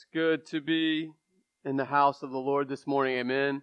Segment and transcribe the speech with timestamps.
[0.00, 1.10] It's good to be
[1.62, 3.18] in the house of the Lord this morning.
[3.18, 3.60] Amen.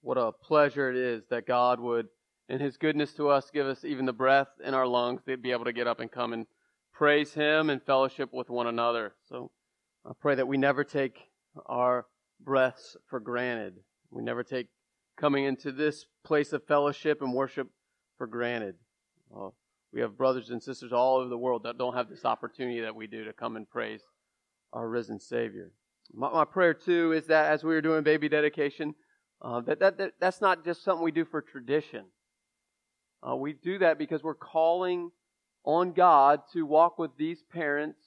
[0.00, 2.08] What a pleasure it is that God would,
[2.48, 5.52] in His goodness to us, give us even the breath in our lungs to be
[5.52, 6.48] able to get up and come and
[6.92, 9.14] praise Him and fellowship with one another.
[9.28, 9.52] So
[10.04, 11.20] I pray that we never take
[11.66, 12.06] our
[12.40, 13.74] breaths for granted.
[14.10, 14.66] We never take
[15.16, 17.68] coming into this place of fellowship and worship
[18.18, 18.74] for granted.
[19.92, 22.96] We have brothers and sisters all over the world that don't have this opportunity that
[22.96, 24.02] we do to come and praise
[24.74, 25.70] our risen Savior.
[26.12, 28.94] My, my prayer too is that as we were doing baby dedication,
[29.40, 32.04] uh, that, that, that that's not just something we do for tradition.
[33.26, 35.10] Uh, we do that because we're calling
[35.64, 38.00] on God to walk with these parents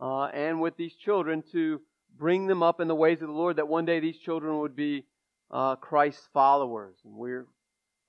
[0.00, 1.80] uh, and with these children to
[2.16, 3.56] bring them up in the ways of the Lord.
[3.56, 5.06] That one day these children would be
[5.50, 7.46] uh, Christ's followers, and we're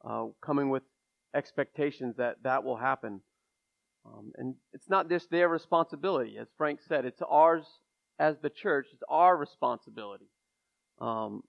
[0.08, 0.84] uh, coming with
[1.34, 3.22] expectations that that will happen.
[4.06, 7.66] Um, and it's not just their responsibility, as Frank said, it's ours
[8.20, 10.30] as the church, it's our responsibility.
[11.00, 11.44] Um,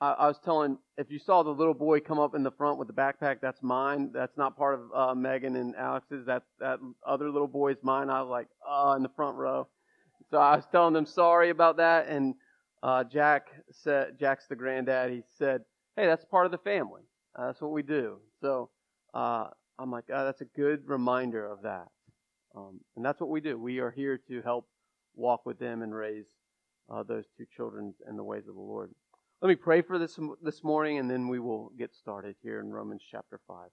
[0.00, 2.78] I, I, was telling, if you saw the little boy come up in the front
[2.78, 4.10] with the backpack, that's mine.
[4.12, 6.26] That's not part of uh, Megan and Alex's.
[6.26, 8.10] That that other little boy is mine.
[8.10, 9.68] I was like, oh, in the front row.
[10.30, 12.34] So I was telling them sorry about that, and
[12.82, 15.12] uh, Jack said, Jack's the granddad.
[15.12, 15.62] He said,
[15.96, 17.02] hey, that's part of the family.
[17.36, 18.18] Uh, that's what we do.
[18.40, 18.70] So
[19.14, 19.48] uh,
[19.78, 21.88] I'm like, oh, that's a good reminder of that.
[22.54, 23.56] Um, and that's what we do.
[23.56, 24.68] We are here to help
[25.14, 26.26] walk with them and raise
[26.90, 28.90] uh, those two children in the ways of the Lord.
[29.40, 32.70] Let me pray for this this morning, and then we will get started here in
[32.70, 33.70] Romans chapter five.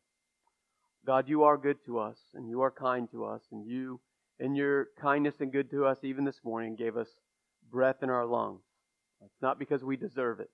[1.06, 4.00] God, you are good to us, and you are kind to us, and you,
[4.40, 7.10] in your kindness and good to us, even this morning, gave us
[7.72, 8.62] breath in our lungs.
[9.24, 10.50] It's not because we deserve it.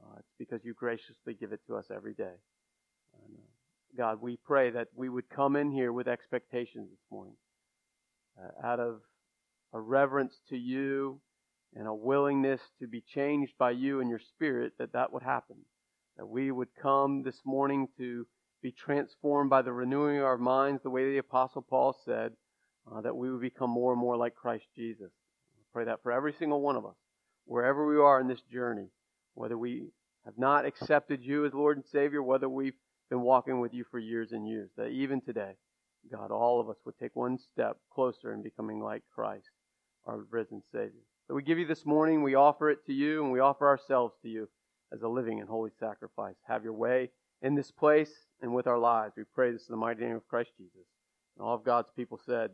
[0.00, 2.36] Uh, it's because you graciously give it to us every day.
[3.24, 7.36] And, uh, God, we pray that we would come in here with expectations this morning
[8.38, 9.00] uh, out of
[9.72, 11.20] a reverence to you
[11.74, 15.56] and a willingness to be changed by you and your spirit, that that would happen.
[16.16, 18.26] That we would come this morning to
[18.62, 22.32] be transformed by the renewing of our minds, the way the Apostle Paul said,
[22.90, 25.10] uh, that we would become more and more like Christ Jesus.
[25.54, 26.96] I pray that for every single one of us,
[27.44, 28.88] wherever we are in this journey,
[29.34, 29.90] whether we
[30.24, 32.74] have not accepted you as Lord and Savior, whether we've
[33.10, 35.52] been walking with you for years and years, that even today,
[36.10, 39.48] God, all of us would take one step closer in becoming like Christ
[40.08, 41.02] our risen Savior.
[41.28, 44.14] So we give you this morning, we offer it to you, and we offer ourselves
[44.22, 44.48] to you
[44.92, 46.36] as a living and holy sacrifice.
[46.48, 47.10] Have your way
[47.42, 48.10] in this place
[48.40, 49.14] and with our lives.
[49.16, 50.86] We pray this in the mighty name of Christ Jesus.
[51.36, 52.50] And all of God's people said,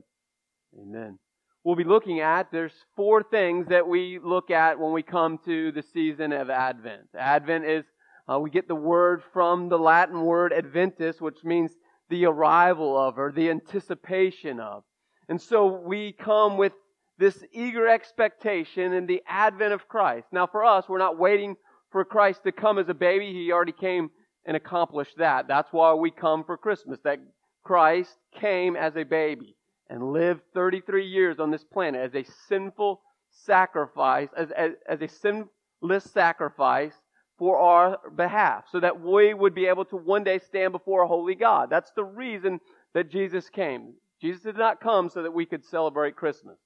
[0.77, 1.19] Amen.
[1.63, 5.71] We'll be looking at, there's four things that we look at when we come to
[5.73, 7.09] the season of Advent.
[7.17, 7.85] Advent is,
[8.31, 11.71] uh, we get the word from the Latin word adventus, which means
[12.11, 14.83] the arrival of or the anticipation of.
[15.29, 16.73] And so we come with
[17.19, 20.29] this eager expectation in the advent of Christ.
[20.33, 21.57] Now, for us, we're not waiting
[21.91, 23.33] for Christ to come as a baby.
[23.33, 24.11] He already came
[24.45, 25.47] and accomplished that.
[25.47, 27.21] That's why we come for Christmas, that
[27.63, 29.57] Christ came as a baby
[29.89, 35.09] and lived 33 years on this planet as a sinful sacrifice, as, as, as a
[35.09, 36.95] sinless sacrifice
[37.39, 41.09] for our behalf, so that we would be able to one day stand before a
[41.09, 41.69] holy God.
[41.71, 42.61] That's the reason
[42.93, 43.95] that Jesus came.
[44.21, 46.59] Jesus did not come so that we could celebrate Christmas.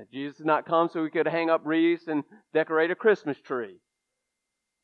[0.00, 2.24] That Jesus did not come so we could hang up wreaths and
[2.54, 3.76] decorate a Christmas tree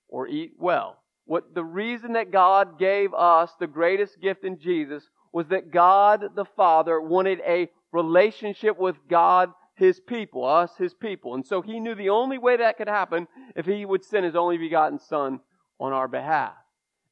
[0.08, 0.98] or eat well.
[1.24, 6.36] What the reason that God gave us the greatest gift in Jesus was that God
[6.36, 11.34] the Father wanted a relationship with God, His people, us, His people.
[11.34, 13.26] And so He knew the only way that could happen
[13.56, 15.40] if He would send His only begotten Son
[15.80, 16.52] on our behalf.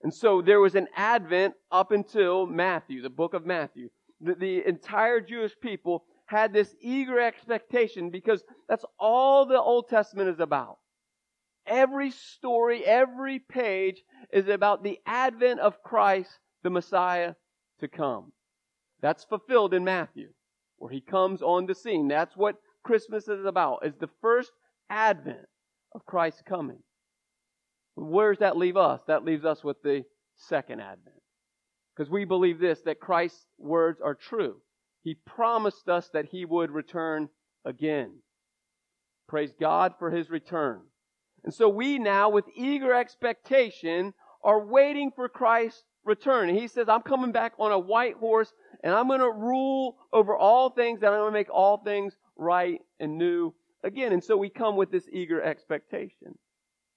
[0.03, 3.88] And so there was an advent up until Matthew, the book of Matthew.
[4.20, 10.28] The, the entire Jewish people had this eager expectation because that's all the Old Testament
[10.28, 10.78] is about.
[11.66, 14.02] Every story, every page
[14.32, 16.30] is about the advent of Christ,
[16.62, 17.34] the Messiah,
[17.80, 18.32] to come.
[19.00, 20.28] That's fulfilled in Matthew,
[20.78, 22.08] where he comes on the scene.
[22.08, 24.52] That's what Christmas is about, is the first
[24.90, 25.46] advent
[25.94, 26.82] of Christ coming.
[27.96, 29.00] Where does that leave us?
[29.06, 30.04] That leaves us with the
[30.37, 31.16] second advent.
[31.94, 34.56] Because we believe this, that Christ's words are true.
[35.04, 37.28] He promised us that He would return
[37.64, 38.20] again.
[39.28, 40.80] Praise God for His return.
[41.44, 46.48] And so we now, with eager expectation, are waiting for Christ's return.
[46.48, 48.50] And He says, I'm coming back on a white horse
[48.82, 52.16] and I'm going to rule over all things and I'm going to make all things
[52.36, 54.12] right and new again.
[54.12, 56.38] And so we come with this eager expectation.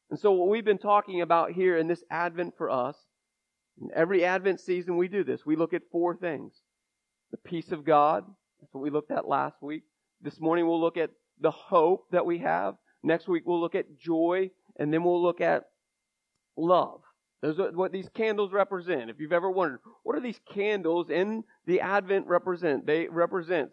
[0.09, 2.95] And so what we've been talking about here in this Advent for us,
[3.81, 6.61] in every Advent season we do this, we look at four things
[7.31, 8.25] the peace of God.
[8.59, 9.83] That's what we looked at last week.
[10.21, 12.75] This morning we'll look at the hope that we have.
[13.03, 15.65] Next week we'll look at joy, and then we'll look at
[16.55, 17.01] love.
[17.41, 19.11] Those are what these candles represent.
[19.11, 22.87] If you've ever wondered, what are these candles in the Advent represent?
[22.87, 23.69] They represent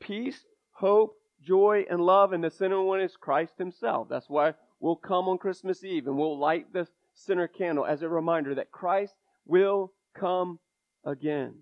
[0.00, 4.08] peace, hope, joy, and love, and the center one is Christ Himself.
[4.08, 8.08] That's why we'll come on Christmas Eve and we'll light the center candle as a
[8.08, 9.14] reminder that Christ
[9.44, 10.58] will come
[11.04, 11.54] again.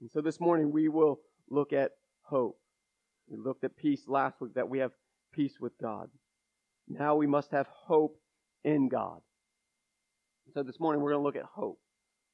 [0.00, 1.92] And so this morning we will look at
[2.22, 2.58] hope.
[3.28, 4.92] We looked at peace last week, that we have
[5.32, 6.08] peace with God.
[6.88, 8.18] Now we must have hope
[8.64, 9.20] in God.
[10.54, 11.78] So this morning we're going to look at hope.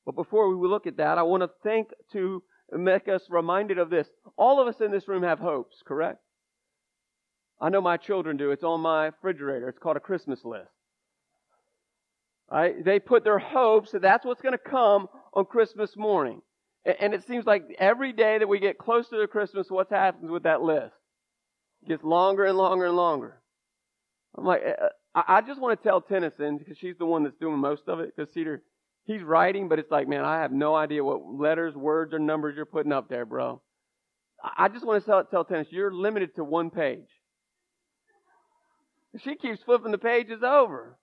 [0.06, 3.90] But before we look at that, I want to think to make us reminded of
[3.90, 4.08] this.
[4.36, 6.18] All of us in this room have hopes, correct?
[7.60, 8.50] I know my children do.
[8.50, 9.68] It's on my refrigerator.
[9.68, 10.70] It's called a Christmas list.
[12.50, 12.84] Right?
[12.84, 16.42] They put their hopes that that's what's going to come on Christmas morning.
[16.84, 20.42] And it seems like every day that we get closer to Christmas, what happens with
[20.42, 20.94] that list?
[21.82, 23.40] It gets longer and longer and longer.
[24.36, 27.58] I'm like, uh, I just want to tell Tennyson, because she's the one that's doing
[27.58, 28.62] most of it, because Cedar,
[29.04, 32.56] he's writing, but it's like, man, I have no idea what letters, words, or numbers
[32.56, 33.62] you're putting up there, bro.
[34.58, 37.08] I just want to tell, tell Tennis, you're limited to one page.
[39.22, 40.98] She keeps flipping the pages over.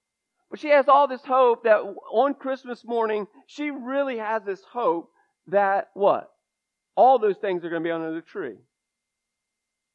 [0.52, 1.78] But she has all this hope that
[2.12, 5.10] on Christmas morning, she really has this hope
[5.52, 6.30] that what?
[6.96, 8.58] All those things are going to be under the tree.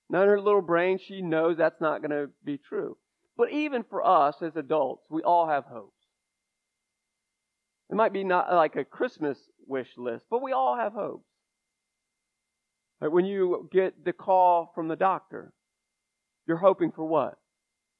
[0.09, 2.97] Now in her little brain, she knows that's not going to be true.
[3.37, 5.93] But even for us as adults, we all have hopes.
[7.91, 11.27] It might be not like a Christmas wish list, but we all have hopes.
[13.01, 15.53] Like when you get the call from the doctor,
[16.47, 17.35] you're hoping for what?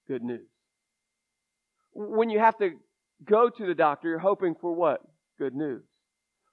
[0.09, 0.49] Good news.
[1.93, 2.73] When you have to
[3.25, 5.01] go to the doctor, you're hoping for what?
[5.39, 5.83] Good news.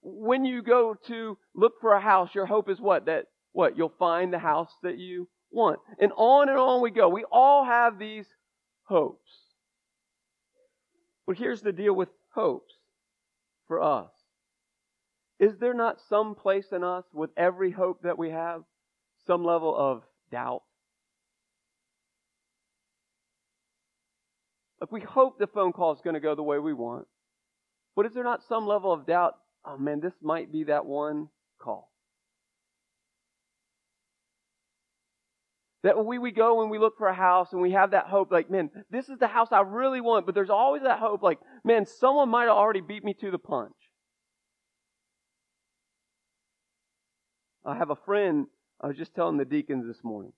[0.03, 3.05] When you go to look for a house, your hope is what?
[3.05, 3.77] That what?
[3.77, 5.79] You'll find the house that you want.
[5.99, 7.07] And on and on we go.
[7.07, 8.25] We all have these
[8.83, 9.31] hopes.
[11.25, 12.73] But here's the deal with hopes
[13.67, 14.09] for us.
[15.39, 18.63] Is there not some place in us with every hope that we have,
[19.25, 20.63] some level of doubt?
[24.81, 27.07] If we hope the phone call is going to go the way we want,
[27.95, 29.35] but is there not some level of doubt?
[29.65, 31.29] Oh man, this might be that one
[31.59, 31.89] call.
[35.83, 38.31] That we, we go and we look for a house and we have that hope,
[38.31, 41.39] like, man, this is the house I really want, but there's always that hope, like,
[41.65, 43.73] man, someone might have already beat me to the punch.
[47.65, 48.47] I have a friend,
[48.79, 50.31] I was just telling the deacons this morning.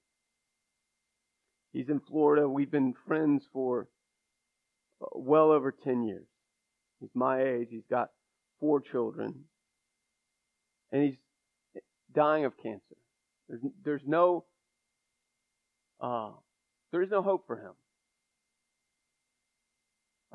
[1.74, 2.48] He's in Florida.
[2.48, 3.88] We've been friends for
[5.02, 6.26] uh, well over 10 years.
[7.02, 7.68] He's my age.
[7.70, 8.10] He's got
[8.66, 9.34] four children.
[10.92, 11.16] And he's
[12.14, 12.96] dying of cancer.
[13.48, 14.46] There's, there's no
[16.02, 16.32] uh,
[16.92, 17.72] there is no hope for him.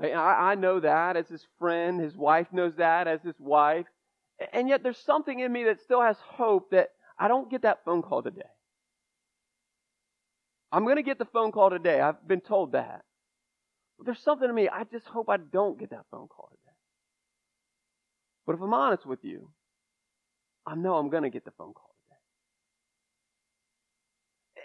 [0.03, 2.01] I, I know that as his friend.
[2.01, 3.87] His wife knows that as his wife.
[4.53, 7.85] And yet there's something in me that still has hope that I don't get that
[7.85, 8.43] phone call today.
[10.73, 12.01] I'm going to get the phone call today.
[12.01, 13.03] I've been told that.
[13.99, 16.60] But there's something in me, I just hope I don't get that phone call today.
[18.51, 19.53] But if I'm honest with you,
[20.67, 21.91] I know I'm going to get the phone call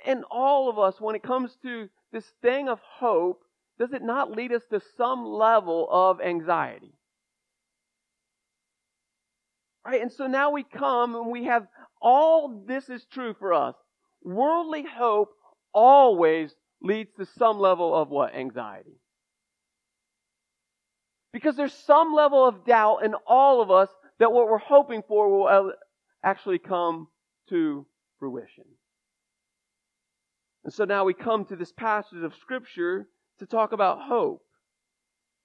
[0.06, 3.42] in all of us, when it comes to this thing of hope,
[3.80, 6.94] does it not lead us to some level of anxiety?
[9.86, 10.02] Right?
[10.02, 11.68] And so now we come and we have
[12.02, 13.76] all this is true for us.
[14.24, 15.30] Worldly hope
[15.74, 18.34] always leads to some level of what?
[18.34, 19.00] Anxiety.
[21.36, 23.90] Because there's some level of doubt in all of us
[24.20, 25.74] that what we're hoping for will
[26.24, 27.10] actually come
[27.50, 27.86] to
[28.20, 28.64] fruition.
[30.64, 34.44] And so now we come to this passage of Scripture to talk about hope.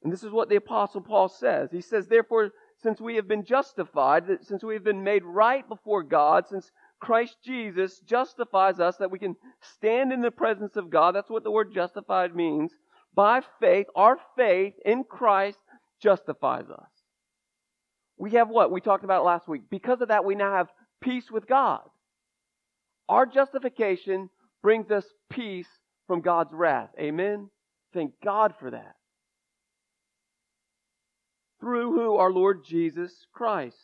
[0.05, 1.71] And this is what the Apostle Paul says.
[1.73, 2.53] He says, Therefore,
[2.85, 6.71] since we have been justified, since we have been made right before God, since
[7.01, 11.43] Christ Jesus justifies us, that we can stand in the presence of God, that's what
[11.43, 12.71] the word justified means.
[13.13, 15.59] By faith, our faith in Christ
[16.03, 16.89] justifies us.
[18.17, 18.71] We have what?
[18.71, 19.63] We talked about last week.
[19.71, 20.69] Because of that, we now have
[21.01, 21.81] peace with God.
[23.09, 24.29] Our justification
[24.63, 25.69] brings us peace
[26.07, 26.91] from God's wrath.
[26.99, 27.49] Amen?
[27.95, 28.95] Thank God for that.
[31.61, 32.17] Through who?
[32.17, 33.77] Our Lord Jesus Christ.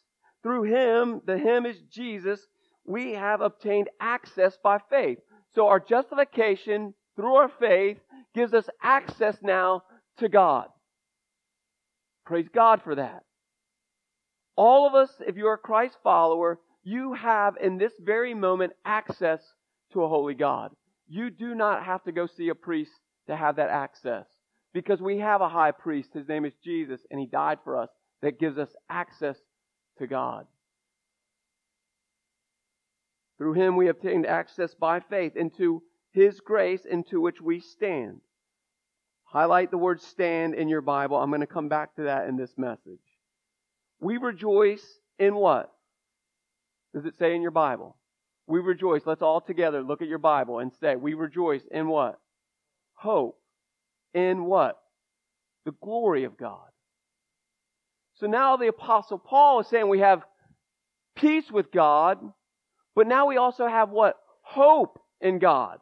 [0.42, 2.40] Through Him, the Him is Jesus,
[2.84, 5.18] we have obtained access by faith.
[5.54, 7.98] So our justification through our faith
[8.34, 9.82] gives us access now
[10.18, 10.68] to God.
[12.26, 13.24] Praise God for that.
[14.56, 19.40] All of us, if you're a Christ follower, you have in this very moment access
[19.92, 20.72] to a holy God.
[21.08, 22.90] you do not have to go see a priest
[23.28, 24.26] to have that access.
[24.72, 26.12] Because we have a high priest.
[26.12, 27.88] His name is Jesus, and he died for us.
[28.22, 29.36] That gives us access
[29.98, 30.46] to God.
[33.38, 38.20] Through him we obtained access by faith into his grace into which we stand.
[39.26, 41.16] Highlight the word stand in your Bible.
[41.16, 43.00] I'm going to come back to that in this message.
[44.00, 44.84] We rejoice
[45.18, 45.72] in what?
[46.94, 47.96] Does it say in your Bible?
[48.46, 49.02] We rejoice.
[49.04, 52.18] Let's all together look at your Bible and say, we rejoice in what?
[52.94, 53.38] Hope.
[54.14, 54.78] In what?
[55.64, 56.68] The glory of God.
[58.14, 60.22] So now the apostle Paul is saying we have
[61.16, 62.18] peace with God,
[62.94, 64.16] but now we also have what?
[64.42, 65.80] Hope in God.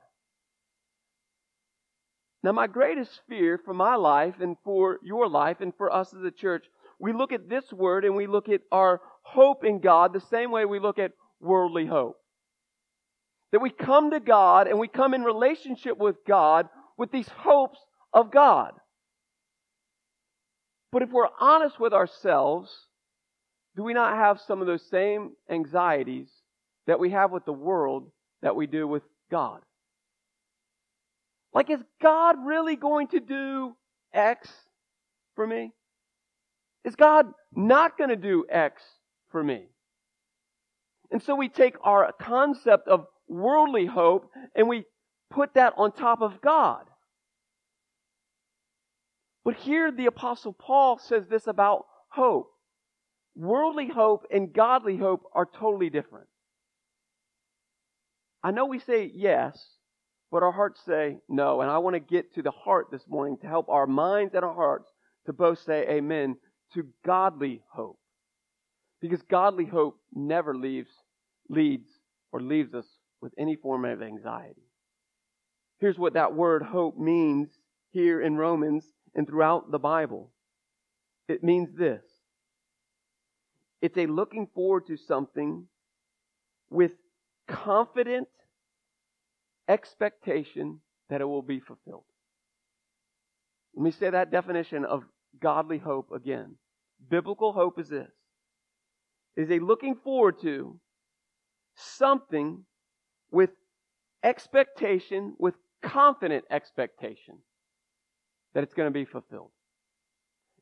[2.44, 6.22] Now, my greatest fear for my life and for your life and for us as
[6.24, 6.66] a church,
[7.00, 10.50] we look at this word and we look at our hope in God the same
[10.50, 12.18] way we look at worldly hope.
[13.52, 17.78] That we come to God and we come in relationship with God with these hopes
[18.12, 18.74] of God.
[20.92, 22.70] But if we're honest with ourselves,
[23.74, 26.28] do we not have some of those same anxieties
[26.86, 28.10] that we have with the world
[28.42, 29.62] that we do with God?
[31.54, 33.76] Like, is God really going to do
[34.12, 34.48] X
[35.36, 35.72] for me?
[36.84, 38.82] Is God not going to do X
[39.30, 39.66] for me?
[41.10, 44.84] And so we take our concept of worldly hope and we
[45.30, 46.84] put that on top of God.
[49.44, 52.50] But here the apostle Paul says this about hope.
[53.36, 56.26] Worldly hope and godly hope are totally different.
[58.42, 59.73] I know we say yes,
[60.34, 61.60] but our hearts say no.
[61.60, 64.44] And I want to get to the heart this morning to help our minds and
[64.44, 64.90] our hearts
[65.26, 66.34] to both say amen
[66.74, 68.00] to godly hope.
[69.00, 70.90] Because godly hope never leaves,
[71.48, 71.86] leads
[72.32, 72.84] or leaves us
[73.20, 74.64] with any form of anxiety.
[75.78, 77.48] Here's what that word hope means
[77.92, 80.32] here in Romans and throughout the Bible.
[81.28, 82.02] It means this.
[83.80, 85.68] It's a looking forward to something
[86.70, 86.90] with
[87.46, 88.26] confident
[89.68, 90.80] expectation
[91.10, 92.04] that it will be fulfilled.
[93.74, 95.04] Let me say that definition of
[95.40, 96.56] godly hope again.
[97.10, 98.10] Biblical hope is this.
[99.36, 100.78] Is a looking forward to
[101.76, 102.64] something
[103.32, 103.50] with
[104.22, 107.38] expectation, with confident expectation
[108.54, 109.50] that it's going to be fulfilled.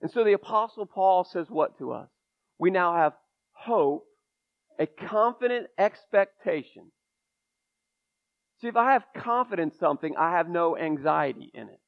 [0.00, 2.08] And so the apostle Paul says what to us?
[2.58, 3.12] We now have
[3.52, 4.04] hope,
[4.78, 6.90] a confident expectation
[8.62, 11.80] See, if I have confidence in something, I have no anxiety in it.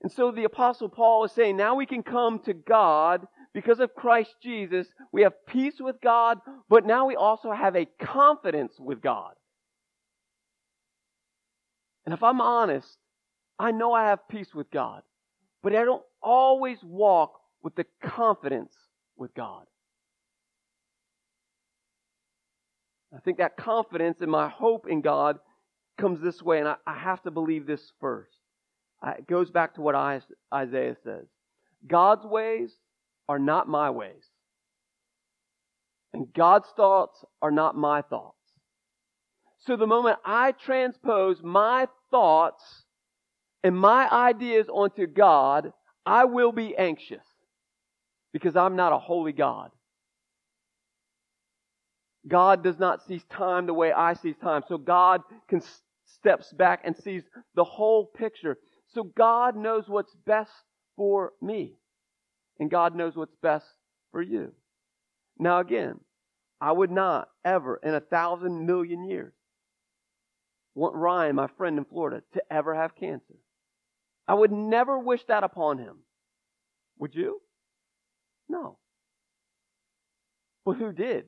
[0.00, 3.96] And so the apostle Paul is saying, now we can come to God because of
[3.96, 4.86] Christ Jesus.
[5.10, 6.38] We have peace with God,
[6.68, 9.34] but now we also have a confidence with God.
[12.06, 12.96] And if I'm honest,
[13.58, 15.02] I know I have peace with God,
[15.64, 18.74] but I don't always walk with the confidence
[19.16, 19.66] with God.
[23.14, 25.38] I think that confidence and my hope in God
[25.98, 28.38] comes this way, and I, I have to believe this first.
[29.02, 31.26] I, it goes back to what Isaiah says
[31.86, 32.72] God's ways
[33.28, 34.24] are not my ways,
[36.12, 38.36] and God's thoughts are not my thoughts.
[39.66, 42.84] So the moment I transpose my thoughts
[43.62, 45.72] and my ideas onto God,
[46.04, 47.24] I will be anxious
[48.32, 49.70] because I'm not a holy God.
[52.26, 54.62] God does not see time the way I see time.
[54.68, 55.62] So God can
[56.06, 57.22] steps back and sees
[57.54, 58.58] the whole picture.
[58.94, 60.52] So God knows what's best
[60.96, 61.74] for me.
[62.60, 63.66] And God knows what's best
[64.12, 64.52] for you.
[65.38, 65.98] Now again,
[66.60, 69.32] I would not ever in a thousand million years
[70.74, 73.34] want Ryan, my friend in Florida, to ever have cancer.
[74.26, 75.98] I would never wish that upon him.
[76.98, 77.40] Would you?
[78.48, 78.78] No.
[80.64, 81.24] But who did?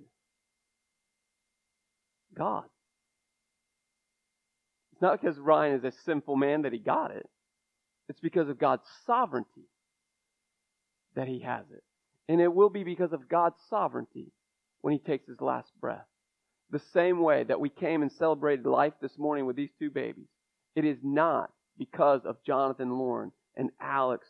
[2.35, 2.65] God.
[4.93, 7.29] It's not because Ryan is a sinful man that he got it.
[8.09, 9.69] It's because of God's sovereignty
[11.17, 11.83] that he has it.
[12.29, 14.33] And it will be because of God's sovereignty
[14.83, 16.07] when he takes his last breath.
[16.71, 20.29] The same way that we came and celebrated life this morning with these two babies.
[20.75, 24.27] It is not because of Jonathan Lauren and Alex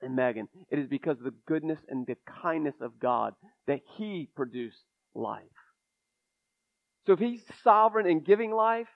[0.00, 0.48] and Megan.
[0.70, 3.34] It is because of the goodness and the kindness of God
[3.66, 5.42] that he produced life.
[7.06, 8.88] So if he's sovereign in giving life,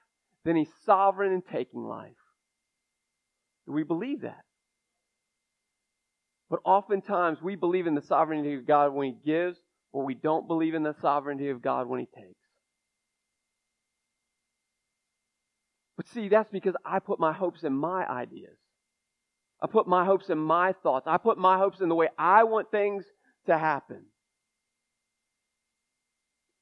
[0.44, 2.12] then he's sovereign in taking life.
[3.66, 4.44] Do we believe that?
[6.48, 9.58] But oftentimes we believe in the sovereignty of God when he gives,
[9.92, 12.38] but we don't believe in the sovereignty of God when he takes.
[15.96, 18.56] But see, that's because I put my hopes in my ideas.
[19.60, 21.06] I put my hopes in my thoughts.
[21.08, 23.04] I put my hopes in the way I want things
[23.46, 24.04] to happen.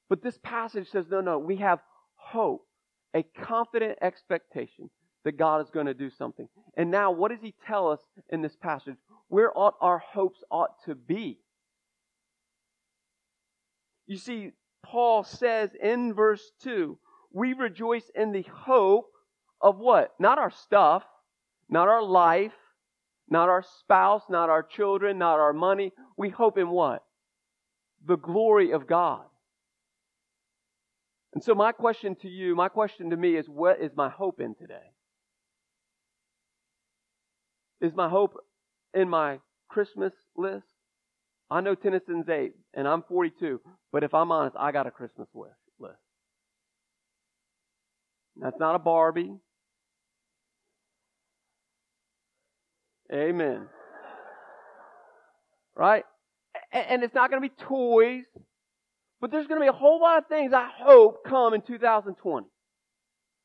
[0.08, 1.80] But this passage says, no, no, we have
[2.16, 2.66] hope,
[3.14, 4.90] a confident expectation
[5.24, 6.48] that God is going to do something.
[6.76, 8.96] And now, what does he tell us in this passage?
[9.28, 11.38] Where ought our hopes ought to be?
[14.06, 14.52] You see,
[14.84, 16.98] Paul says in verse 2,
[17.32, 19.10] we rejoice in the hope
[19.60, 20.12] of what?
[20.20, 21.02] Not our stuff,
[21.70, 22.52] not our life,
[23.28, 25.92] not our spouse, not our children, not our money.
[26.18, 27.02] We hope in what?
[28.06, 29.24] The glory of God.
[31.34, 34.40] And so my question to you, my question to me is what is my hope
[34.40, 34.92] in today?
[37.80, 38.36] Is my hope
[38.94, 40.66] in my Christmas list?
[41.50, 43.60] I know Tennyson's eight, and I'm 42,
[43.92, 45.58] but if I'm honest, I got a Christmas list.
[48.36, 49.32] That's not a Barbie.
[53.12, 53.66] Amen.
[55.76, 56.04] Right?
[56.72, 58.24] And it's not going to be toys,
[59.20, 62.46] but there's going to be a whole lot of things I hope come in 2020.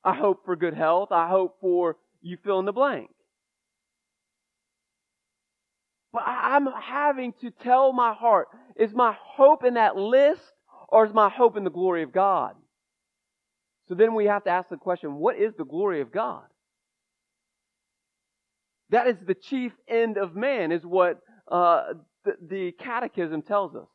[0.03, 1.11] I hope for good health.
[1.11, 3.09] I hope for you fill in the blank.
[6.11, 10.41] But I'm having to tell my heart, is my hope in that list
[10.87, 12.55] or is my hope in the glory of God?
[13.87, 16.43] So then we have to ask the question, what is the glory of God?
[18.89, 21.19] That is the chief end of man, is what
[21.51, 21.93] uh,
[22.25, 23.87] the, the catechism tells us.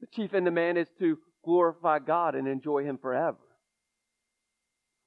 [0.00, 3.38] The chief end of man is to glorify God and enjoy Him forever.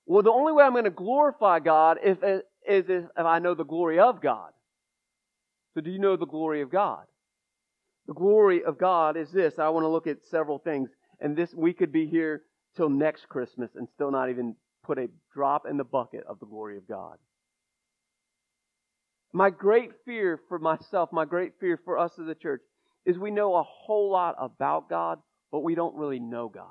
[0.06, 3.64] Well, the only way I'm going to glorify God if, is if I know the
[3.64, 4.52] glory of God.
[5.74, 7.06] So, do you know the glory of God?
[8.08, 9.58] The glory of God is this.
[9.58, 12.42] I want to look at several things, and this we could be here
[12.76, 16.46] till next Christmas and still not even put a drop in the bucket of the
[16.46, 17.18] glory of God.
[19.34, 22.62] My great fear for myself, my great fear for us as a church,
[23.06, 25.20] is we know a whole lot about God,
[25.52, 26.68] but we don't really know God.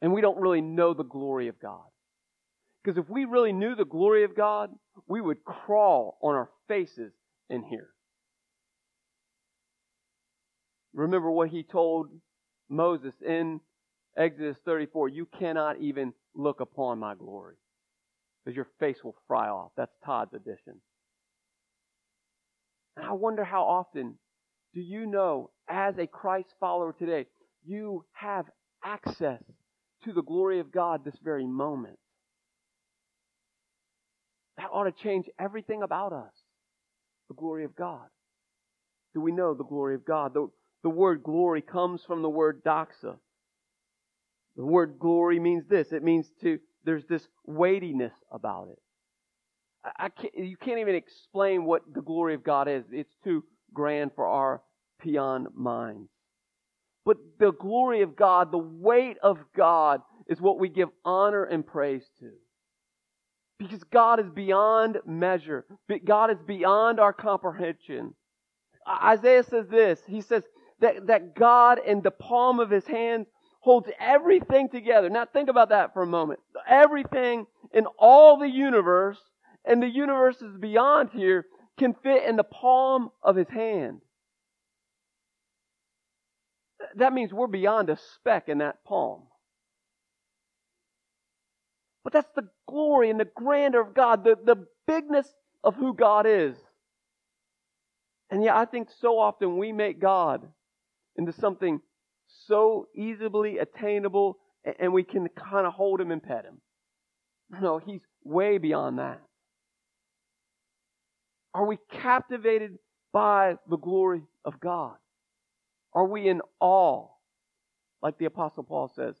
[0.00, 1.84] And we don't really know the glory of God.
[2.82, 4.70] Because if we really knew the glory of God,
[5.06, 7.12] we would crawl on our faces
[7.48, 7.90] in here.
[10.92, 12.08] Remember what he told
[12.68, 13.60] Moses in
[14.16, 17.56] Exodus 34 You cannot even look upon my glory
[18.44, 19.70] because your face will fry off.
[19.76, 20.80] That's Todd's addition.
[22.96, 24.18] And I wonder how often
[24.74, 27.26] do you know, as a Christ follower today,
[27.64, 28.46] you have
[28.84, 29.42] access
[30.04, 31.98] to the glory of God this very moment?
[34.56, 36.32] That ought to change everything about us.
[37.28, 38.06] The glory of God.
[39.14, 40.34] Do we know the glory of God?
[40.34, 40.48] The,
[40.82, 43.16] the word glory comes from the word doxa.
[44.56, 45.92] The word glory means this.
[45.92, 48.78] It means to there's this weightiness about it.
[49.84, 52.84] I, can't, you can't even explain what the glory of God is.
[52.92, 54.62] It's too grand for our
[55.00, 56.10] peon minds.
[57.04, 61.66] But the glory of God, the weight of God, is what we give honor and
[61.66, 62.30] praise to.
[63.58, 65.64] Because God is beyond measure.
[66.04, 68.14] God is beyond our comprehension.
[68.88, 70.00] Isaiah says this.
[70.06, 70.44] He says
[70.80, 73.26] that, that God in the palm of his hand
[73.60, 75.08] holds everything together.
[75.08, 76.40] Now think about that for a moment.
[76.68, 79.18] Everything in all the universe
[79.64, 81.46] and the universes beyond here
[81.78, 84.00] can fit in the palm of his hand.
[86.96, 89.22] That means we're beyond a speck in that palm.
[92.04, 95.28] But that's the glory and the grandeur of God, the, the bigness
[95.62, 96.56] of who God is.
[98.30, 100.48] And yet I think so often we make God
[101.16, 101.80] into something
[102.46, 104.38] so easily attainable
[104.78, 106.60] and we can kind of hold him and pet him.
[107.50, 109.20] No, he's way beyond that.
[111.54, 112.78] Are we captivated
[113.12, 114.96] by the glory of God?
[115.92, 117.08] Are we in awe,
[118.02, 119.16] like the Apostle Paul says,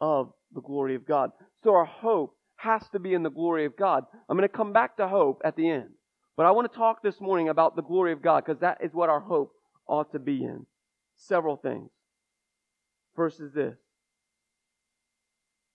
[0.00, 1.30] of the glory of God?
[1.64, 4.04] So our hope has to be in the glory of God.
[4.28, 5.90] I'm going to come back to hope at the end.
[6.36, 8.94] But I want to talk this morning about the glory of God because that is
[8.94, 9.52] what our hope
[9.86, 10.66] ought to be in.
[11.16, 11.90] Several things.
[13.14, 13.76] First is this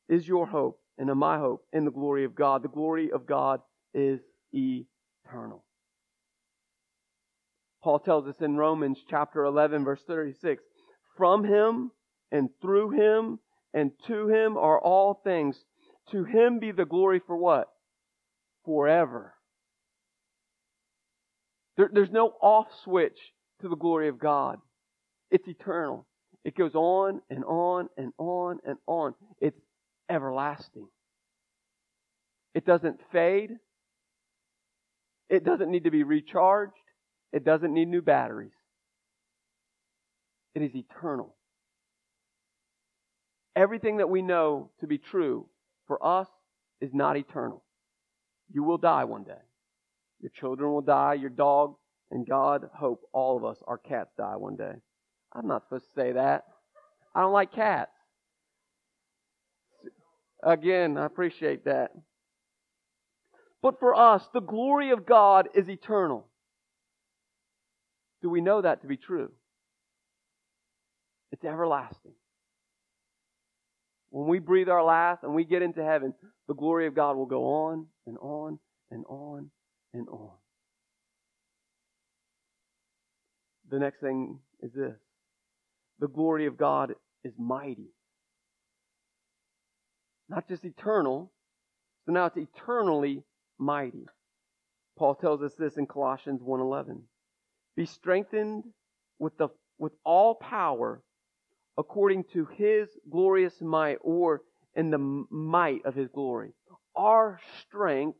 [0.10, 2.64] Is your hope and my hope in the glory of God?
[2.64, 3.62] The glory of God
[3.94, 4.22] is
[4.54, 5.67] eternal.
[7.88, 10.62] Paul tells us in Romans chapter 11, verse 36
[11.16, 11.92] From him
[12.34, 13.40] and through him
[13.74, 15.64] and to him are all things.
[16.12, 17.70] To him be the glory for what?
[18.66, 19.34] Forever.
[21.78, 23.18] There, there's no off switch
[23.62, 24.60] to the glory of God.
[25.32, 26.06] It's eternal.
[26.44, 29.14] It goes on and on and on and on.
[29.40, 29.62] It's
[30.10, 30.90] everlasting.
[32.54, 33.52] It doesn't fade.
[35.30, 36.74] It doesn't need to be recharged.
[37.34, 38.54] It doesn't need new batteries.
[40.56, 41.36] It is eternal.
[43.56, 45.48] Everything that we know to be true
[45.88, 46.28] for us
[46.82, 47.64] is not eternal.
[48.52, 49.42] You will die one day.
[50.22, 51.76] Your children will die, your dog,
[52.12, 54.74] and God hope all of us, our cats die one day.
[55.34, 56.46] I'm not supposed to say that.
[57.14, 57.92] I don't like cats.
[60.44, 61.92] Again, I appreciate that.
[63.62, 66.28] But for us, the glory of God is eternal.
[68.22, 69.32] Do we know that to be true?
[71.32, 72.14] It's everlasting.
[74.10, 76.14] When we breathe our last and we get into heaven,
[76.48, 79.52] the glory of God will go on and on and on
[79.94, 80.32] and on.
[83.70, 84.98] The next thing is this
[86.00, 87.90] the glory of God is mighty.
[90.30, 91.32] Not just eternal,
[92.06, 93.24] so now it's eternally
[93.58, 94.06] mighty.
[94.98, 97.04] Paul tells us this in Colossians 1:11.
[97.78, 98.66] Be strengthened
[99.20, 101.02] with the with all power
[101.78, 104.42] according to his glorious might or
[104.76, 106.52] in the might of his glory.
[106.96, 108.18] Our strength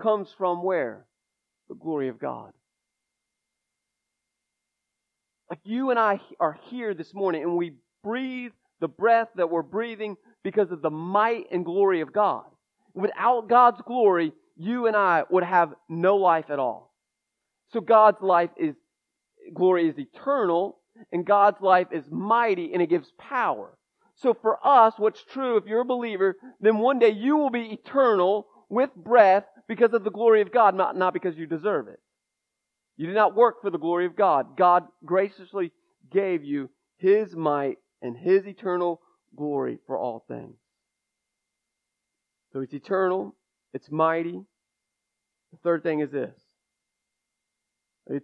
[0.00, 1.06] comes from where?
[1.68, 2.52] The glory of God.
[5.48, 9.62] Like you and I are here this morning and we breathe the breath that we're
[9.62, 12.44] breathing because of the might and glory of God.
[12.94, 16.92] Without God's glory, you and I would have no life at all.
[17.72, 18.74] So God's life is,
[19.54, 20.78] glory is eternal,
[21.12, 23.76] and God's life is mighty, and it gives power.
[24.16, 27.72] So for us, what's true, if you're a believer, then one day you will be
[27.72, 32.00] eternal with breath because of the glory of God, not, not because you deserve it.
[32.96, 34.56] You did not work for the glory of God.
[34.56, 35.72] God graciously
[36.10, 39.02] gave you His might and His eternal
[39.36, 40.56] glory for all things.
[42.52, 43.34] So it's eternal,
[43.74, 44.40] it's mighty.
[45.52, 46.32] The third thing is this.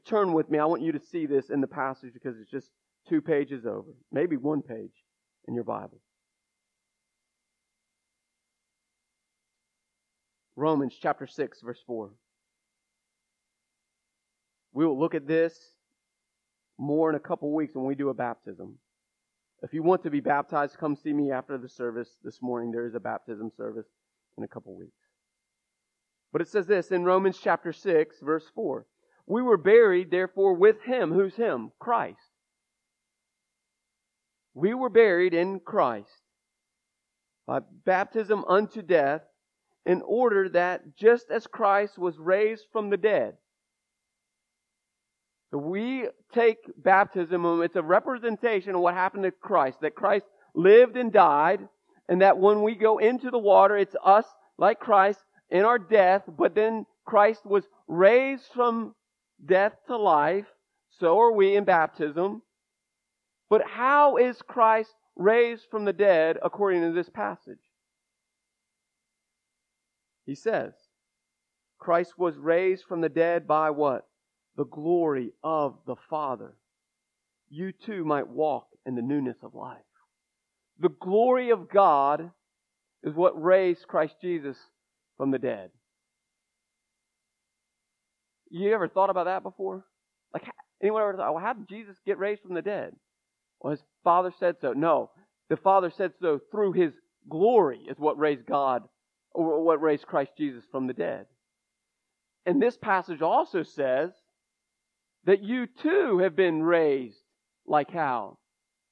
[0.04, 0.58] Turn with me.
[0.58, 2.70] I want you to see this in the passage because it's just
[3.08, 4.92] two pages over, maybe one page
[5.48, 6.00] in your Bible.
[10.54, 12.10] Romans chapter 6, verse 4.
[14.72, 15.58] We will look at this
[16.78, 18.78] more in a couple weeks when we do a baptism.
[19.62, 22.70] If you want to be baptized, come see me after the service this morning.
[22.70, 23.86] There is a baptism service
[24.36, 24.92] in a couple weeks.
[26.32, 28.86] But it says this in Romans chapter 6, verse 4.
[29.26, 31.12] We were buried, therefore, with him.
[31.12, 31.72] Who's him?
[31.78, 32.18] Christ.
[34.54, 36.10] We were buried in Christ
[37.46, 39.22] by baptism unto death,
[39.84, 43.34] in order that just as Christ was raised from the dead.
[45.50, 50.96] We take baptism, and it's a representation of what happened to Christ, that Christ lived
[50.96, 51.68] and died,
[52.08, 55.18] and that when we go into the water, it's us, like Christ,
[55.50, 58.94] in our death, but then Christ was raised from
[59.44, 60.46] death to life.
[61.00, 62.42] So are we in baptism.
[63.50, 67.58] But how is Christ raised from the dead according to this passage?
[70.24, 70.72] He says,
[71.78, 74.06] Christ was raised from the dead by what?
[74.56, 76.54] The glory of the Father.
[77.50, 79.78] You too might walk in the newness of life.
[80.78, 82.30] The glory of God
[83.02, 84.56] is what raised Christ Jesus
[85.16, 85.70] from the dead.
[88.52, 89.82] You ever thought about that before?
[90.34, 90.44] Like,
[90.82, 92.94] anyone ever thought, well, how did Jesus get raised from the dead?
[93.60, 94.74] Well, his Father said so.
[94.74, 95.10] No,
[95.48, 96.92] the Father said so through his
[97.30, 98.82] glory is what raised God,
[99.30, 101.24] or what raised Christ Jesus from the dead.
[102.44, 104.10] And this passage also says
[105.24, 107.22] that you too have been raised
[107.66, 108.36] like how?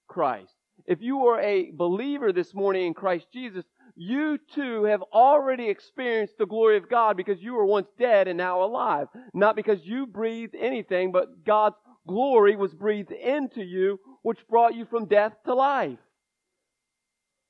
[0.08, 0.54] Christ.
[0.86, 6.38] If you are a believer this morning in Christ Jesus, you too have already experienced
[6.38, 9.08] the glory of God because you were once dead and now alive.
[9.34, 11.76] Not because you breathed anything, but God's
[12.06, 15.98] glory was breathed into you, which brought you from death to life.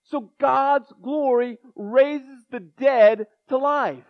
[0.05, 4.05] So God's glory raises the dead to life.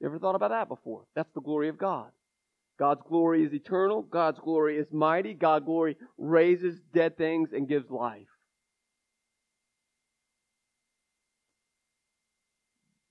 [0.00, 1.04] You ever thought about that before?
[1.14, 2.10] That's the glory of God.
[2.78, 4.02] God's glory is eternal.
[4.02, 5.34] God's glory is mighty.
[5.34, 8.28] God's glory raises dead things and gives life.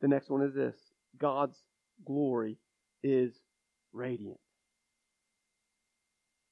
[0.07, 0.77] The next one is this
[1.19, 1.61] God's
[2.05, 2.57] glory
[3.03, 3.33] is
[3.91, 4.39] radiant.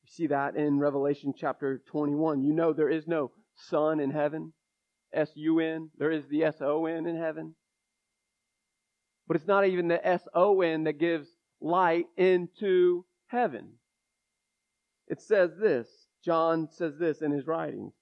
[0.03, 2.43] You see that in Revelation chapter 21.
[2.43, 4.51] You know there is no sun in heaven.
[5.13, 5.89] S U N.
[5.97, 7.55] There is the S O N in heaven.
[9.25, 11.29] But it's not even the S O N that gives
[11.61, 13.69] light into heaven.
[15.07, 15.87] It says this.
[16.25, 17.93] John says this in his writings.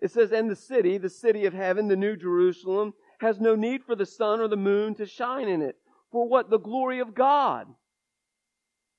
[0.00, 3.84] It says, And the city, the city of heaven, the new Jerusalem, has no need
[3.84, 5.76] for the sun or the moon to shine in it.
[6.12, 6.50] For what?
[6.50, 7.66] The glory of God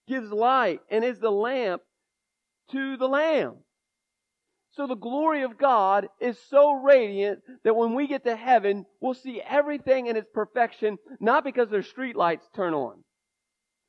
[0.07, 1.81] gives light and is the lamp
[2.71, 3.55] to the Lamb.
[4.73, 9.13] So the glory of God is so radiant that when we get to heaven, we'll
[9.13, 13.03] see everything in its perfection, not because their street lights turn on.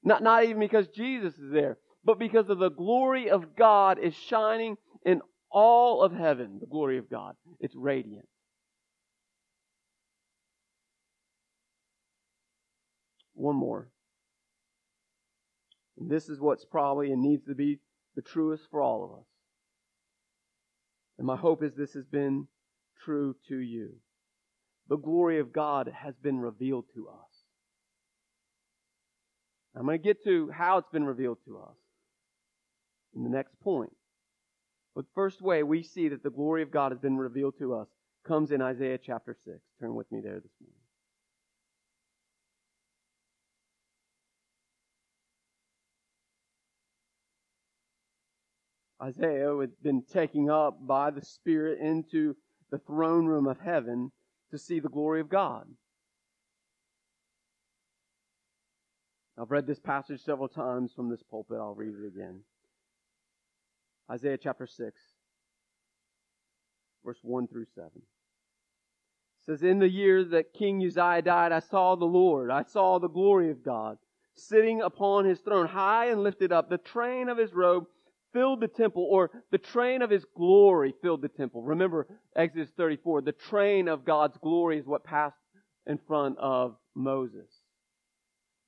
[0.03, 4.15] Not, not even because Jesus is there, but because of the glory of God is
[4.15, 6.59] shining in all of heaven.
[6.59, 7.37] The glory of God.
[7.61, 8.27] It's radiant.
[13.43, 13.89] One more.
[15.99, 17.81] And this is what's probably and needs to be
[18.15, 19.27] the truest for all of us.
[21.19, 22.47] And my hope is this has been
[23.05, 23.95] true to you.
[24.89, 27.45] The glory of God has been revealed to us.
[29.75, 31.77] I'm going to get to how it's been revealed to us
[33.17, 33.91] in the next point.
[34.95, 37.75] But the first way we see that the glory of God has been revealed to
[37.75, 37.89] us
[38.25, 39.59] comes in Isaiah chapter 6.
[39.81, 40.82] Turn with me there this morning.
[49.03, 52.37] Isaiah had been taken up by the Spirit into
[52.71, 54.13] the throne room of heaven
[54.51, 55.67] to see the glory of God.
[59.37, 61.59] I've read this passage several times from this pulpit.
[61.59, 62.41] I'll read it again.
[64.11, 65.01] Isaiah chapter 6,
[67.05, 67.91] verse 1 through 7.
[67.95, 68.03] It
[69.47, 72.51] says, In the year that King Uzziah died, I saw the Lord.
[72.51, 73.99] I saw the glory of God
[74.35, 76.69] sitting upon his throne, high and lifted up.
[76.69, 77.87] The train of his robe
[78.33, 81.63] filled the temple, or the train of his glory filled the temple.
[81.63, 83.23] Remember Exodus 34.
[83.23, 85.37] The train of God's glory is what passed
[85.87, 87.61] in front of Moses.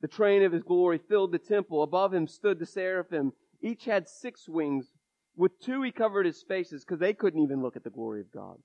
[0.00, 1.83] The train of his glory filled the temple.
[1.83, 3.33] Above him stood the seraphim.
[3.62, 4.92] Each had six wings.
[5.37, 8.31] With two he covered his faces because they couldn't even look at the glory of
[8.31, 8.57] God.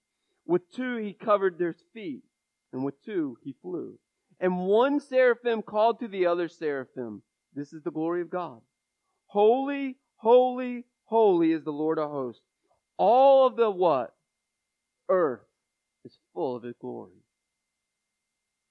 [0.46, 2.24] With two he covered their feet.
[2.74, 3.98] And with two he flew.
[4.40, 8.62] And one seraphim called to the other seraphim, This is the glory of God.
[9.28, 12.42] Holy, Holy, holy is the Lord of hosts.
[12.98, 14.14] All of the what?
[15.10, 15.42] Earth
[16.06, 17.24] is full of his glory.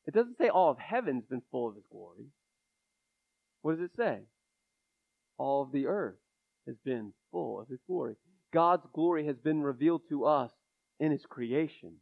[0.07, 2.27] It doesn't say all of heaven's been full of his glory.
[3.63, 4.21] What does it say?
[5.37, 6.19] All of the earth
[6.67, 8.15] has been full of his glory.
[8.53, 10.53] God's glory has been revealed to us
[11.01, 11.95] in his creation.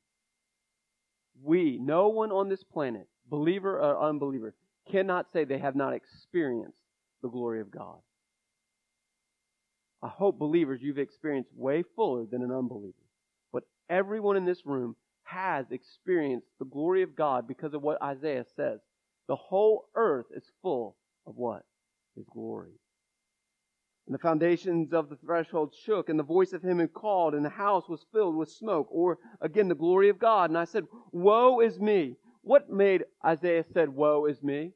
[1.43, 4.55] We, no one on this planet, believer or unbeliever,
[4.91, 6.79] cannot say they have not experienced
[7.23, 7.99] the glory of God.
[10.03, 12.95] I hope believers you've experienced way fuller than an unbeliever.
[13.53, 18.45] But everyone in this room has experienced the glory of God because of what Isaiah
[18.57, 18.81] says.
[19.27, 21.65] The whole earth is full of what?
[22.15, 22.73] His glory.
[24.07, 27.45] And the foundations of the threshold shook, and the voice of him who called, and
[27.45, 30.51] the house was filled with smoke, or again the glory of God.
[30.51, 32.17] And I said, Woe is me.
[32.43, 34.75] What made Isaiah said, Woe is me?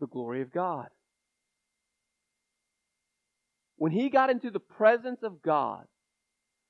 [0.00, 0.88] The glory of God
[3.78, 5.84] when he got into the presence of God,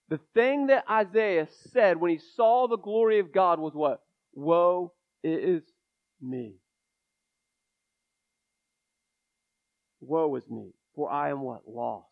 [0.09, 4.03] the thing that Isaiah said when he saw the glory of God was what?
[4.35, 4.93] Woe
[5.25, 5.63] is
[6.21, 6.55] me.
[10.01, 11.63] Woe is me, for I am what?
[11.67, 12.07] Lost.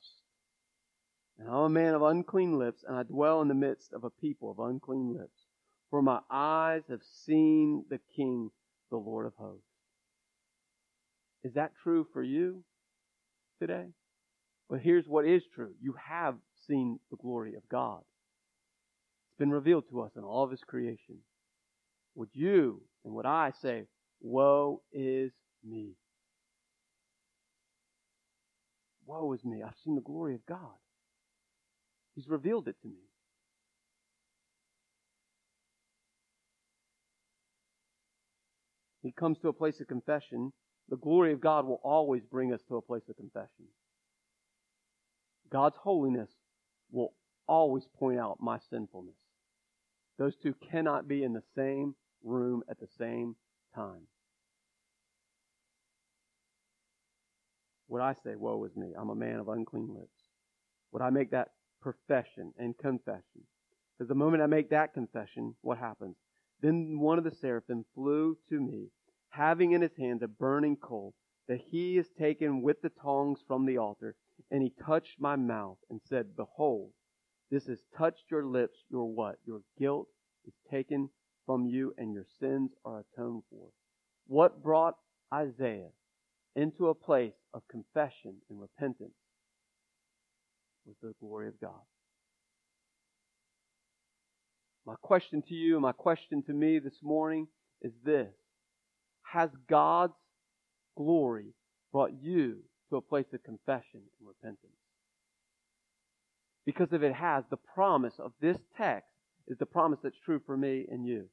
[1.39, 4.11] And I'm a man of unclean lips, and I dwell in the midst of a
[4.11, 5.45] people of unclean lips.
[5.91, 8.51] For my eyes have seen the King,
[8.91, 9.63] the Lord of hosts.
[11.45, 12.65] Is that true for you
[13.61, 13.87] today?
[14.69, 15.73] But here's what is true.
[15.81, 18.01] You have seen the glory of God.
[18.01, 21.19] It's been revealed to us in all of His creation.
[22.15, 23.85] Would you and would I say,
[24.21, 25.33] Woe is
[25.65, 25.93] me?
[29.07, 29.63] Woe is me.
[29.63, 30.75] I've seen the glory of God.
[32.15, 32.95] He's revealed it to me.
[39.03, 40.53] He comes to a place of confession.
[40.89, 43.67] The glory of God will always bring us to a place of confession.
[45.51, 46.31] God's holiness
[46.91, 47.13] will
[47.47, 49.17] always point out my sinfulness.
[50.19, 53.37] Those two cannot be in the same room at the same
[53.75, 54.07] time.
[57.89, 60.31] Would I say, Woe is me, I'm a man of unclean lips?
[60.93, 61.49] Would I make that
[61.81, 63.45] profession and confession?
[63.97, 66.17] Because the moment I make that confession, what happens?
[66.63, 68.89] Then one of the seraphim flew to me,
[69.31, 71.15] having in his hands a burning coal,
[71.49, 74.17] that he has taken with the tongs from the altar
[74.51, 76.91] and he touched my mouth and said, Behold,
[77.51, 78.79] this has touched your lips.
[78.91, 79.37] Your what?
[79.45, 80.09] Your guilt
[80.47, 81.09] is taken
[81.45, 83.69] from you and your sins are atoned for.
[84.27, 84.97] What brought
[85.33, 85.91] Isaiah
[86.55, 89.15] into a place of confession and repentance
[90.85, 91.81] was the glory of God.
[94.87, 97.49] My question to you, and my question to me this morning
[97.83, 98.33] is this
[99.33, 100.15] Has God's
[100.97, 101.55] glory
[101.93, 102.59] brought you
[102.91, 104.73] to a place of confession and repentance?
[106.65, 109.09] Because if it has, the promise of this text
[109.49, 111.27] is the promise that's true for me and you.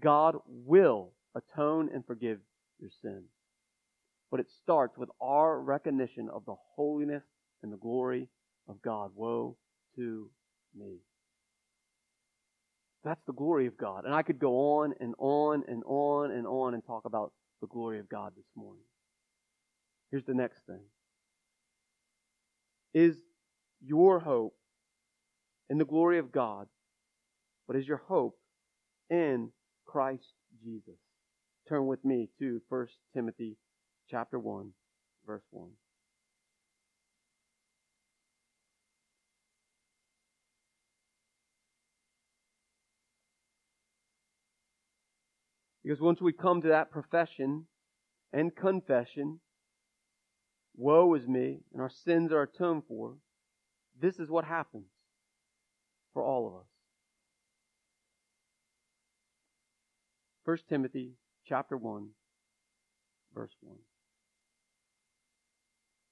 [0.00, 2.38] God will atone and forgive
[2.78, 3.24] your sin.
[4.30, 7.22] But it starts with our recognition of the holiness
[7.62, 8.28] and the glory
[8.68, 9.12] of God.
[9.14, 9.56] Woe
[9.96, 10.28] to
[10.76, 10.96] me.
[13.04, 14.04] That's the glory of God.
[14.04, 17.66] And I could go on and on and on and on and talk about the
[17.66, 18.82] glory of God this morning.
[20.10, 20.80] Here's the next thing.
[22.94, 23.16] Is
[23.84, 24.54] your hope
[25.68, 26.68] in the glory of God,
[27.66, 28.38] but is your hope
[29.10, 29.50] in
[29.84, 30.94] Christ Jesus?
[31.68, 33.56] Turn with me to 1 Timothy
[34.08, 34.70] chapter 1,
[35.26, 35.70] verse 1.
[45.82, 47.66] Because once we come to that profession
[48.32, 49.40] and confession,
[50.76, 53.14] woe is me, and our sins are atoned for,
[54.00, 54.86] this is what happens
[56.12, 56.66] for all of us.
[60.44, 61.12] 1 Timothy
[61.46, 62.08] chapter 1,
[63.34, 63.76] verse 1.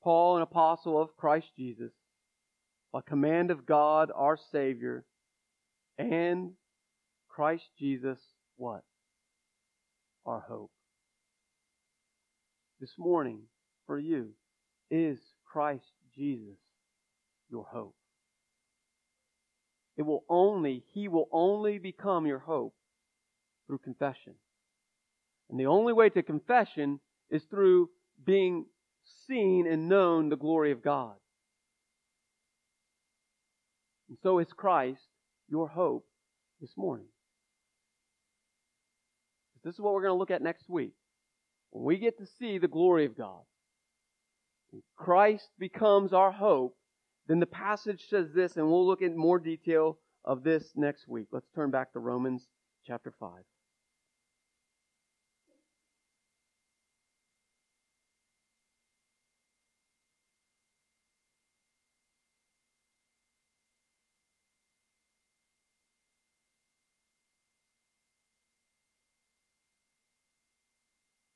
[0.02, 1.92] Paul, an apostle of Christ Jesus,
[2.92, 5.04] by command of God our Savior,
[5.98, 6.52] and
[7.28, 8.18] Christ Jesus,
[8.56, 8.82] what?
[10.24, 10.70] our hope.
[12.80, 13.40] This morning,
[13.86, 14.30] for you,
[14.92, 15.18] is
[15.50, 16.58] Christ Jesus
[17.50, 17.94] your hope.
[19.96, 22.74] It will only, He will only become your hope
[23.66, 24.34] through confession.
[25.50, 27.00] And the only way to confession
[27.30, 27.88] is through
[28.24, 28.66] being
[29.26, 31.14] seen and known the glory of God.
[34.08, 35.08] And so is Christ
[35.48, 36.06] your hope
[36.60, 37.06] this morning.
[39.64, 40.92] This is what we're going to look at next week.
[41.70, 43.42] When we get to see the glory of God,
[44.96, 46.76] Christ becomes our hope,
[47.28, 51.28] then the passage says this, and we'll look in more detail of this next week.
[51.32, 52.46] Let's turn back to Romans
[52.86, 53.30] chapter 5.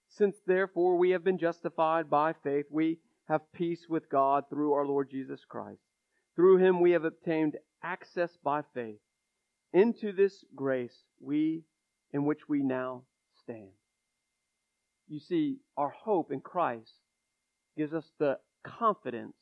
[0.09, 4.87] Since therefore we have been justified by faith, we have peace with God through our
[4.87, 5.81] Lord Jesus Christ.
[6.35, 9.01] Through him we have obtained access by faith
[9.73, 11.63] into this grace we
[12.13, 13.03] in which we now
[13.43, 13.71] stand.
[15.09, 16.93] You see, our hope in Christ
[17.77, 19.37] gives us the confidence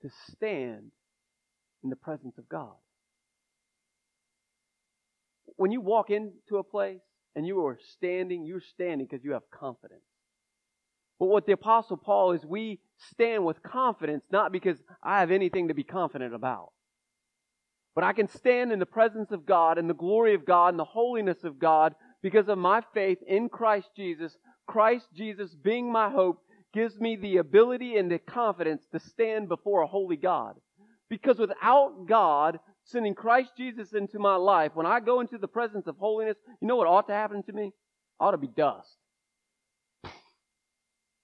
[0.00, 0.92] to stand
[1.84, 2.74] in the presence of God.
[5.56, 7.02] When you walk into a place
[7.36, 10.02] and you are standing, you're standing because you have confidence.
[11.22, 12.80] But what the apostle Paul is, we
[13.12, 16.72] stand with confidence, not because I have anything to be confident about.
[17.94, 20.80] But I can stand in the presence of God and the glory of God and
[20.80, 24.36] the holiness of God because of my faith in Christ Jesus.
[24.66, 26.40] Christ Jesus being my hope
[26.74, 30.56] gives me the ability and the confidence to stand before a holy God.
[31.08, 35.86] Because without God, sending Christ Jesus into my life, when I go into the presence
[35.86, 37.70] of holiness, you know what ought to happen to me?
[38.18, 38.96] I ought to be dust.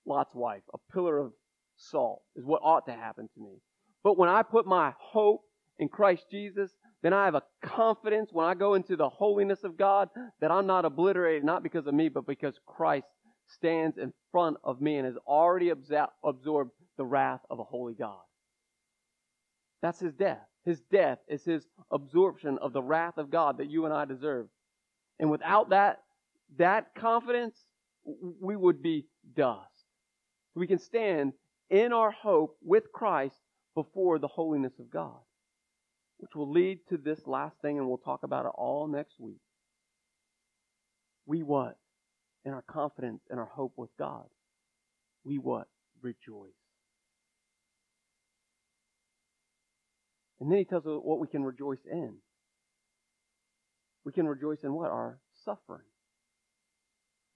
[0.08, 1.32] Lot's wife, a pillar of
[1.76, 3.60] salt, is what ought to happen to me.
[4.02, 5.42] But when I put my hope
[5.78, 9.76] in Christ Jesus, then I have a confidence when I go into the holiness of
[9.76, 10.08] God
[10.40, 13.06] that I'm not obliterated, not because of me, but because Christ
[13.46, 18.20] stands in front of me and has already absorbed the wrath of a holy God.
[19.80, 20.40] That's his death.
[20.64, 24.48] His death is his absorption of the wrath of God that you and I deserve.
[25.20, 26.02] And without that,
[26.58, 27.56] that confidence,
[28.40, 29.77] we would be dust.
[30.58, 31.34] We can stand
[31.70, 33.36] in our hope with Christ
[33.76, 35.20] before the holiness of God,
[36.18, 39.40] which will lead to this last thing, and we'll talk about it all next week.
[41.26, 41.78] We what?
[42.44, 44.24] In our confidence and our hope with God,
[45.22, 45.68] we what?
[46.02, 46.50] Rejoice.
[50.40, 52.14] And then he tells us what we can rejoice in.
[54.04, 54.90] We can rejoice in what?
[54.90, 55.86] Our suffering.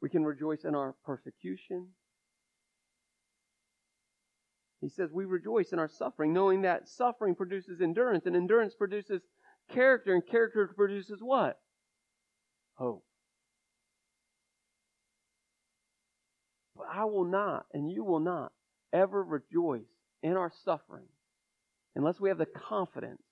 [0.00, 1.88] We can rejoice in our persecution.
[4.82, 9.22] He says we rejoice in our suffering, knowing that suffering produces endurance, and endurance produces
[9.72, 11.60] character, and character produces what?
[12.74, 13.04] Hope.
[16.76, 18.52] But I will not, and you will not,
[18.92, 19.86] ever rejoice
[20.20, 21.06] in our suffering
[21.94, 23.22] unless we have the confidence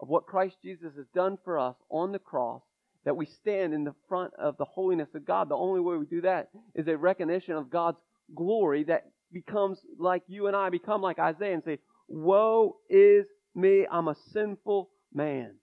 [0.00, 2.62] of what Christ Jesus has done for us on the cross
[3.04, 5.50] that we stand in the front of the holiness of God.
[5.50, 7.98] The only way we do that is a recognition of God's
[8.34, 11.78] glory that becomes like you and I become like Isaiah and say,
[12.08, 15.56] Woe is me, I'm a sinful man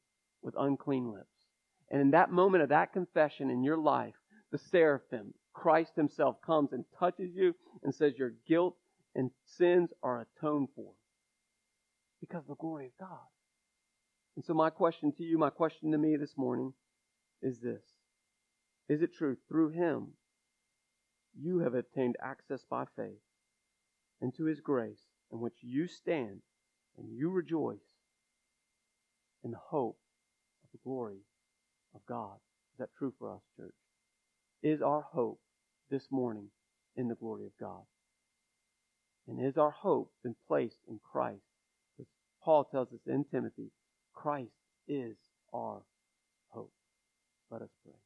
[0.43, 1.26] with unclean lips.
[1.89, 4.13] And in that moment of that confession in your life,
[4.51, 8.76] the seraphim, Christ himself comes and touches you and says your guilt
[9.15, 10.93] and sins are atoned for
[12.19, 13.28] because of the glory of God.
[14.36, 16.74] And so my question to you, my question to me this morning
[17.41, 17.84] is this.
[18.88, 19.38] Is it true?
[19.49, 20.13] Through him,
[21.38, 23.19] you have obtained access by faith
[24.22, 26.41] into his grace in which you stand
[26.97, 27.80] and you rejoice
[29.43, 29.97] in the hope
[30.63, 31.22] of the glory
[31.95, 32.36] of God.
[32.74, 33.74] Is that true for us, church?
[34.63, 35.39] Is our hope
[35.89, 36.47] this morning
[36.95, 37.84] in the glory of God?
[39.28, 41.41] And is our hope been placed in Christ?
[41.99, 42.05] As
[42.43, 43.72] Paul tells us in Timothy,
[44.13, 44.51] Christ
[44.88, 45.15] is
[45.53, 45.82] our
[46.49, 46.72] hope.
[47.49, 48.01] Let us pray.